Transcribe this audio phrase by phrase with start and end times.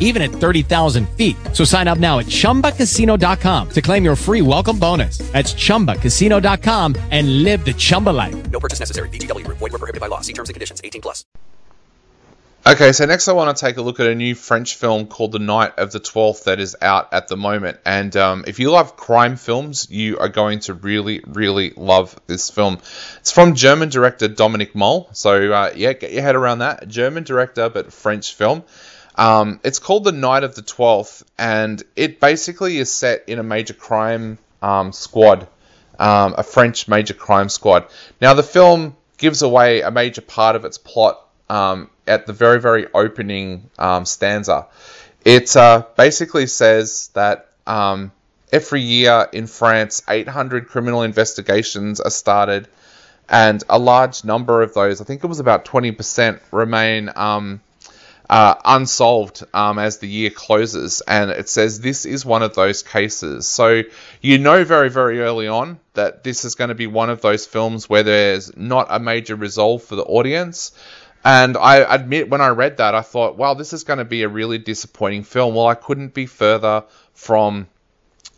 [0.00, 1.36] even at 30,000 feet.
[1.52, 5.18] So sign up now at chumbacasino.com to claim your free welcome bonus.
[5.32, 8.50] That's chumbacasino.com and live the Chumba life.
[8.50, 9.10] No purchase necessary.
[9.10, 9.58] VGW Group.
[9.58, 10.22] Void were prohibited by law.
[10.22, 10.80] See terms and conditions.
[10.82, 11.24] 18 plus.
[12.68, 15.32] Okay, so next I want to take a look at a new French film called
[15.32, 17.78] The Night of the Twelfth that is out at the moment.
[17.86, 22.50] And um, if you love crime films, you are going to really, really love this
[22.50, 22.78] film.
[23.20, 25.08] It's from German director Dominik Moll.
[25.12, 26.86] So uh, yeah, get your head around that.
[26.88, 28.64] German director, but French film.
[29.18, 33.42] Um, it's called The Night of the Twelfth, and it basically is set in a
[33.42, 35.48] major crime um, squad,
[35.98, 37.88] um, a French major crime squad.
[38.20, 42.60] Now the film gives away a major part of its plot um, at the very,
[42.60, 44.68] very opening um, stanza.
[45.24, 48.12] It uh, basically says that um,
[48.52, 52.68] every year in France, 800 criminal investigations are started,
[53.28, 57.60] and a large number of those, I think it was about 20%, remain um,
[58.28, 61.00] uh, unsolved um, as the year closes.
[61.06, 63.46] And it says this is one of those cases.
[63.46, 63.82] So
[64.20, 67.46] you know very, very early on that this is going to be one of those
[67.46, 70.72] films where there's not a major resolve for the audience.
[71.24, 74.22] And I admit, when I read that, I thought, wow, this is going to be
[74.22, 75.54] a really disappointing film.
[75.54, 77.66] Well, I couldn't be further from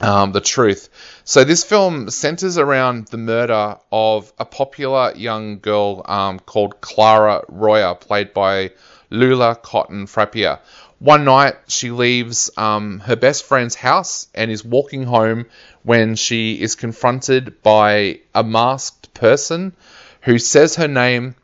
[0.00, 0.88] um, the truth.
[1.24, 7.44] So this film centers around the murder of a popular young girl um, called Clara
[7.48, 8.72] Royer, played by
[9.10, 10.60] Lula Cotton Frapier.
[10.98, 15.46] One night, she leaves um, her best friend's house and is walking home
[15.82, 19.74] when she is confronted by a masked person
[20.22, 21.34] who says her name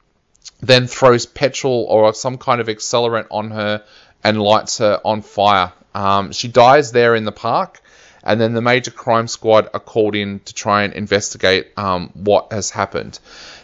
[0.61, 3.85] then throws petrol or some kind of accelerant on her
[4.25, 5.73] and lights her on fire.
[5.95, 7.81] Um, she dies there in the park,
[8.27, 12.53] and then the major crime squad are called in to try and investigate um, what
[12.53, 13.19] has happened.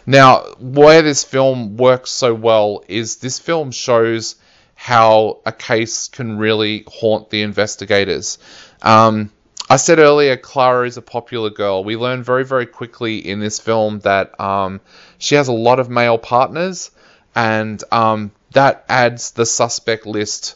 [0.05, 4.35] Now, where this film works so well is this film shows
[4.75, 8.37] how a case can really haunt the investigators.
[8.81, 9.31] Um,
[9.69, 11.83] I said earlier, Clara is a popular girl.
[11.83, 14.81] We learn very, very quickly in this film that um,
[15.17, 16.91] she has a lot of male partners,
[17.35, 20.55] and um, that adds the suspect list.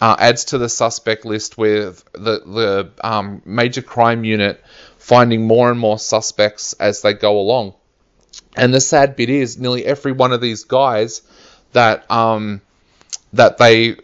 [0.00, 4.62] Uh, adds to the suspect list with the the um, major crime unit
[4.98, 7.74] finding more and more suspects as they go along.
[8.56, 11.22] And the sad bit is, nearly every one of these guys
[11.72, 12.60] that um,
[13.32, 13.96] that they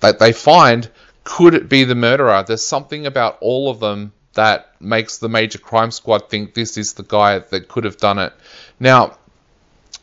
[0.00, 0.90] that they find
[1.24, 2.42] could be the murderer?
[2.46, 6.94] There's something about all of them that makes the major crime squad think this is
[6.94, 8.32] the guy that could have done it.
[8.78, 9.18] Now,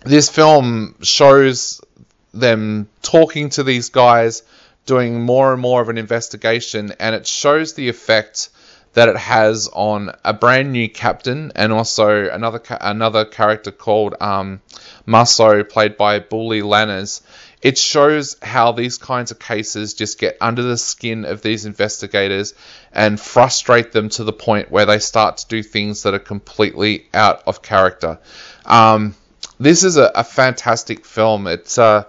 [0.03, 1.81] this film shows
[2.33, 4.43] them talking to these guys,
[4.85, 8.49] doing more and more of an investigation, and it shows the effect
[8.95, 14.15] that it has on a brand new captain and also another ca- another character called
[14.21, 14.61] um,
[15.05, 17.21] played by Bouli Lanners.
[17.61, 22.53] It shows how these kinds of cases just get under the skin of these investigators
[22.93, 27.07] and frustrate them to the point where they start to do things that are completely
[27.13, 28.19] out of character.
[28.65, 29.15] Um,
[29.59, 31.47] this is a, a, fantastic film.
[31.47, 32.03] It's uh,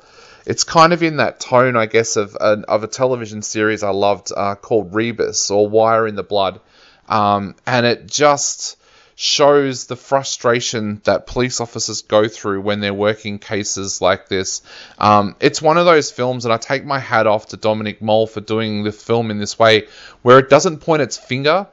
[0.47, 3.91] it's kind of in that tone, I guess, of a, of a television series I
[3.91, 6.61] loved uh, called Rebus or Wire in the Blood,
[7.09, 8.77] um, and it just
[9.19, 14.61] shows the frustration that police officers go through when they're working cases like this.
[14.99, 18.27] Um, it's one of those films, and I take my hat off to Dominik Moll
[18.27, 19.89] for doing the film in this way,
[20.23, 21.67] where it doesn't point its finger.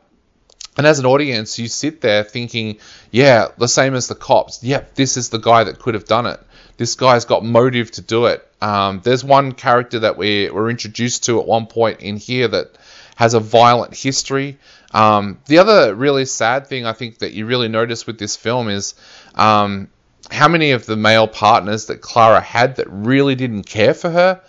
[0.78, 2.80] And as an audience, you sit there thinking,
[3.12, 4.64] yeah, the same as the cops.
[4.64, 6.40] Yep, this is the guy that could have done it.
[6.78, 8.48] This guy's got motive to do it.
[8.64, 12.78] Um, there's one character that we were introduced to at one point in here that
[13.18, 14.58] has a violent history.
[14.92, 18.70] Um, the other really sad thing I think that you really notice with this film
[18.70, 18.96] is
[19.36, 19.90] um,
[20.32, 24.42] how many of the male partners that Clara had that really didn't care for her.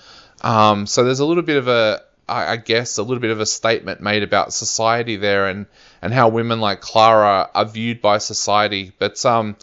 [0.42, 3.46] Um, so there's a little bit of a, I guess, a little bit of a
[3.46, 5.66] statement made about society there and,
[6.00, 8.92] and how women like Clara are viewed by society.
[8.96, 9.56] But um,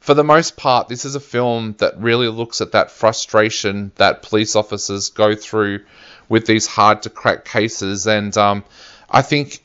[0.00, 4.22] for the most part, this is a film that really looks at that frustration that
[4.22, 5.84] police officers go through
[6.28, 8.06] with these hard to crack cases.
[8.06, 8.64] And um,
[9.10, 9.60] I think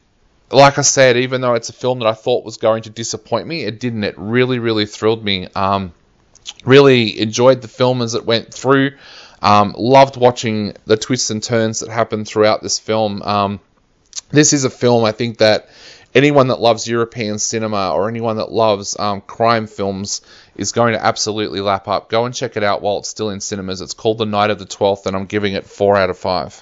[0.54, 3.48] like I said, even though it's a film that I thought was going to disappoint
[3.48, 4.04] me, it didn't.
[4.04, 5.48] It really, really thrilled me.
[5.56, 5.94] Um,
[6.64, 8.92] really enjoyed the film as it went through.
[9.42, 13.22] Um, loved watching the twists and turns that happened throughout this film.
[13.24, 13.60] Um,
[14.30, 15.70] this is a film I think that
[16.16, 20.22] anyone that loves European cinema or anyone that loves um, crime films
[20.56, 22.10] is going to absolutely lap up.
[22.10, 23.82] Go and check it out while it's still in cinemas.
[23.82, 26.62] It's called The Night of the Twelfth, and I'm giving it four out of five.